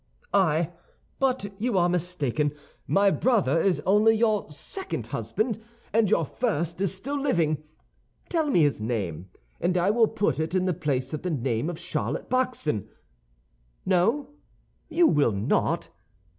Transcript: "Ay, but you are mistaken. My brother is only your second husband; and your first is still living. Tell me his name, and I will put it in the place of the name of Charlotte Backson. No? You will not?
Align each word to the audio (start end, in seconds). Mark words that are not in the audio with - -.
"Ay, 0.33 0.71
but 1.19 1.53
you 1.59 1.77
are 1.77 1.87
mistaken. 1.87 2.51
My 2.87 3.11
brother 3.11 3.61
is 3.61 3.83
only 3.85 4.15
your 4.17 4.49
second 4.49 5.05
husband; 5.05 5.61
and 5.93 6.09
your 6.09 6.25
first 6.25 6.81
is 6.81 6.91
still 6.91 7.21
living. 7.21 7.61
Tell 8.27 8.49
me 8.49 8.63
his 8.63 8.81
name, 8.81 9.29
and 9.59 9.77
I 9.77 9.91
will 9.91 10.07
put 10.07 10.39
it 10.39 10.55
in 10.55 10.65
the 10.65 10.73
place 10.73 11.13
of 11.13 11.21
the 11.21 11.29
name 11.29 11.69
of 11.69 11.77
Charlotte 11.77 12.31
Backson. 12.31 12.87
No? 13.85 14.29
You 14.89 15.05
will 15.05 15.33
not? 15.33 15.89